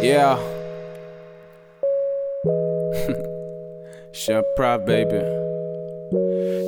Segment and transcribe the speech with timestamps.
[0.00, 0.38] Yeah.
[4.12, 5.16] Chef Pride, baby.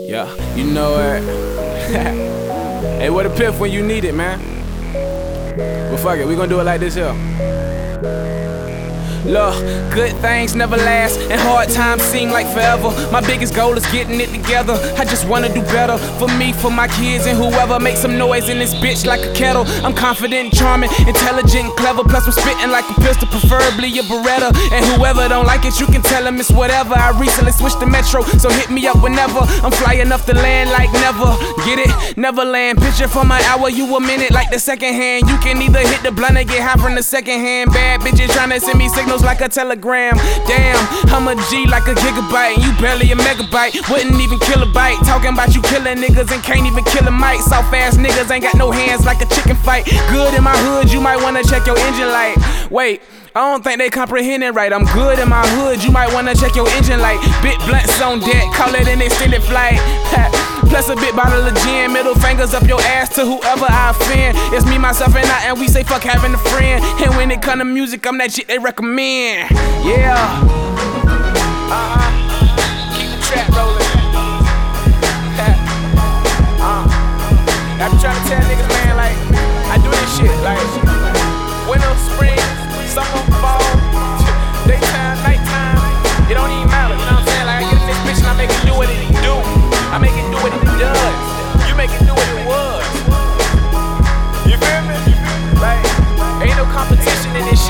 [0.09, 1.23] Yeah, you know it.
[3.01, 4.41] hey, what a piff when you need it, man.
[5.57, 7.15] Well, fuck it, we gonna do it like this here.
[9.25, 9.55] Look,
[9.93, 12.91] good things never last, and hard times seem like forever.
[13.13, 14.75] My biggest goal is getting it together.
[14.97, 18.49] I just wanna do better for me, for my kids, and whoever makes some noise
[18.49, 19.65] in this bitch like a kettle.
[19.85, 22.03] I'm confident, charming, intelligent, clever.
[22.03, 24.57] Plus, I'm spitting like a pistol, preferably a Beretta.
[24.73, 26.95] And whoever don't like it, you can tell them it's whatever.
[26.95, 29.41] I recently switched to Metro, so hit me up whenever.
[29.63, 31.37] I'm fly enough to land like never.
[31.65, 32.17] Get it?
[32.17, 32.79] Never land.
[32.79, 35.29] Picture for my hour, you a minute like the second hand.
[35.29, 37.71] You can either hit the blunt or get high from the second hand.
[37.73, 40.17] Bad bitches trying to send me signals like a telegram.
[40.47, 40.79] Damn,
[41.13, 43.89] I'm a G like a gigabyte, and you barely a megabyte.
[43.91, 44.99] Wouldn't even kill a bite.
[45.05, 47.41] Talking about you killing niggas and can't even kill a mite.
[47.41, 49.85] Soft ass niggas ain't got no hands like a chicken fight.
[50.11, 52.37] Good in my hood, you might wanna check your engine light.
[52.71, 53.03] Wait.
[53.33, 54.73] I don't think they comprehend it right.
[54.73, 55.85] I'm good in my hood.
[55.85, 57.21] You might wanna check your engine light.
[57.43, 59.79] Bit blunts on deck, call it an extended flight.
[60.69, 64.37] Plus a bit bottle of gin, middle fingers up your ass to whoever I offend.
[64.55, 66.85] It's me, myself, and I, and we say fuck having a friend.
[67.03, 69.51] And when it come to music, I'm that shit they recommend.
[69.85, 70.90] Yeah.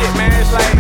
[0.01, 0.33] Shit, man.
[0.41, 0.80] It's like,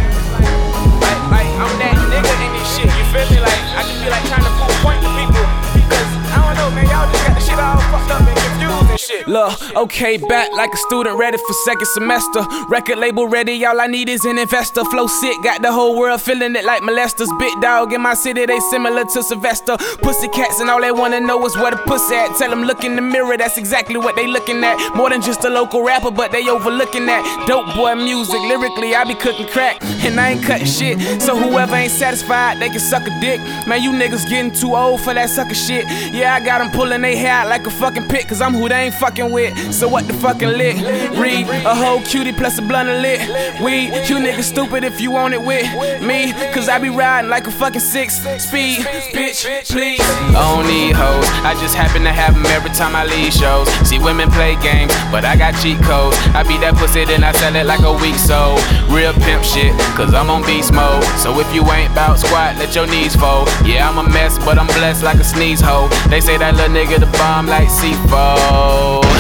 [9.10, 9.28] shit.
[9.28, 12.42] Look, okay, back like a student ready for second semester.
[12.68, 14.84] Record label ready, all I need is an investor.
[14.84, 17.28] Flow sick, got the whole world feeling it like molesters.
[17.38, 19.76] Big dog in my city, they similar to Sylvester.
[20.02, 22.36] Pussy cats and all they wanna know is where the pussy at.
[22.36, 24.76] Tell them look in the mirror, that's exactly what they looking at.
[24.94, 27.22] More than just a local rapper, but they overlooking that.
[27.46, 29.82] Dope boy music, lyrically, I be cooking crack.
[29.82, 31.22] And I ain't cutting shit.
[31.22, 33.40] So whoever ain't satisfied, they can suck a dick.
[33.66, 35.84] Man, you niggas getting too old for that sucker shit.
[36.12, 38.68] Yeah, I got them pulling they hair out like a fucking pit, cause I'm who
[38.68, 39.56] they ain't fucking with.
[39.72, 40.76] So what the fucking lit?
[41.16, 43.20] Read a whole cutie plus a blunt of lit.
[43.60, 45.64] Weed, you niggas stupid if you want it with
[46.02, 48.80] me, cause I be riding like a fucking six speed.
[49.16, 50.00] Bitch, please.
[50.02, 53.68] I don't need hoes, I just happen to have them every time I leave shows.
[53.88, 56.16] See women play games, but I got cheat codes.
[56.36, 58.60] I beat that pussy, then I sell it like a week so.
[58.92, 61.04] Real pimp shit, cause I'm on beast mode.
[61.16, 63.48] So if you ain't bout squat, let your knees fold.
[63.64, 65.88] Yeah, I'm a mess, but I'm blessed like a sneeze hole.
[66.12, 68.79] They say that little nigga the bomb like C4.
[68.80, 69.19] Dios.